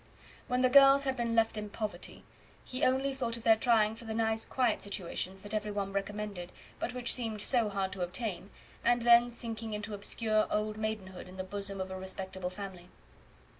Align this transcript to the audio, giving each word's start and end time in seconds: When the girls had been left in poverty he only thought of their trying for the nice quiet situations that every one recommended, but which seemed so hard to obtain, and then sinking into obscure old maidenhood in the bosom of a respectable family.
When 0.47 0.61
the 0.61 0.69
girls 0.71 1.03
had 1.03 1.15
been 1.15 1.35
left 1.35 1.59
in 1.59 1.69
poverty 1.69 2.23
he 2.65 2.83
only 2.83 3.13
thought 3.13 3.37
of 3.37 3.43
their 3.43 3.55
trying 3.55 3.93
for 3.93 4.05
the 4.05 4.15
nice 4.15 4.47
quiet 4.47 4.81
situations 4.81 5.43
that 5.43 5.53
every 5.53 5.69
one 5.69 5.91
recommended, 5.91 6.51
but 6.79 6.95
which 6.95 7.13
seemed 7.13 7.39
so 7.39 7.69
hard 7.69 7.91
to 7.93 8.01
obtain, 8.01 8.49
and 8.83 9.03
then 9.03 9.29
sinking 9.29 9.73
into 9.73 9.93
obscure 9.93 10.47
old 10.49 10.75
maidenhood 10.79 11.27
in 11.27 11.37
the 11.37 11.43
bosom 11.43 11.79
of 11.79 11.91
a 11.91 11.99
respectable 11.99 12.49
family. 12.49 12.89